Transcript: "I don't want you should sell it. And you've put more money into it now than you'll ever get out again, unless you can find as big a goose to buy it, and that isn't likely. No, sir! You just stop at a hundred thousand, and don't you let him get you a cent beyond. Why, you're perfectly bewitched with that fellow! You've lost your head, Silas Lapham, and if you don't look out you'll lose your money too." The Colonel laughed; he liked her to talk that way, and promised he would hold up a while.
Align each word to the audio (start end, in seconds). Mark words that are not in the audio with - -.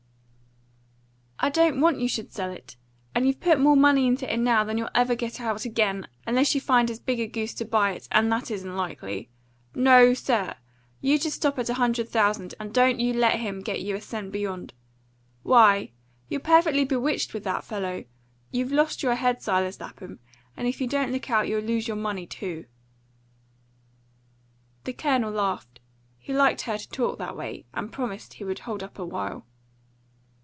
"I 1.43 1.49
don't 1.49 1.81
want 1.81 1.99
you 1.99 2.07
should 2.07 2.31
sell 2.31 2.51
it. 2.51 2.75
And 3.15 3.25
you've 3.25 3.39
put 3.39 3.59
more 3.59 3.75
money 3.75 4.05
into 4.05 4.31
it 4.31 4.37
now 4.37 4.63
than 4.63 4.77
you'll 4.77 4.91
ever 4.93 5.15
get 5.15 5.41
out 5.41 5.65
again, 5.65 6.07
unless 6.27 6.53
you 6.53 6.61
can 6.61 6.67
find 6.67 6.91
as 6.91 6.99
big 6.99 7.19
a 7.19 7.25
goose 7.25 7.55
to 7.55 7.65
buy 7.65 7.93
it, 7.93 8.07
and 8.11 8.31
that 8.31 8.51
isn't 8.51 8.75
likely. 8.77 9.27
No, 9.73 10.13
sir! 10.13 10.53
You 11.01 11.17
just 11.17 11.37
stop 11.37 11.57
at 11.57 11.67
a 11.67 11.73
hundred 11.73 12.09
thousand, 12.09 12.53
and 12.59 12.71
don't 12.71 12.99
you 12.99 13.11
let 13.13 13.39
him 13.39 13.61
get 13.63 13.81
you 13.81 13.95
a 13.95 14.01
cent 14.01 14.31
beyond. 14.31 14.75
Why, 15.41 15.93
you're 16.29 16.39
perfectly 16.39 16.85
bewitched 16.85 17.33
with 17.33 17.43
that 17.45 17.63
fellow! 17.63 18.05
You've 18.51 18.71
lost 18.71 19.01
your 19.01 19.15
head, 19.15 19.41
Silas 19.41 19.79
Lapham, 19.79 20.19
and 20.55 20.67
if 20.67 20.79
you 20.79 20.85
don't 20.85 21.11
look 21.11 21.31
out 21.31 21.47
you'll 21.47 21.61
lose 21.63 21.87
your 21.87 21.97
money 21.97 22.27
too." 22.27 22.65
The 24.83 24.93
Colonel 24.93 25.31
laughed; 25.31 25.79
he 26.19 26.33
liked 26.33 26.61
her 26.61 26.77
to 26.77 26.89
talk 26.89 27.17
that 27.17 27.35
way, 27.35 27.65
and 27.73 27.91
promised 27.91 28.35
he 28.35 28.43
would 28.43 28.59
hold 28.59 28.83
up 28.83 28.99
a 28.99 29.05
while. 29.07 29.47